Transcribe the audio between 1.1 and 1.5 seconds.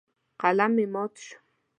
شو.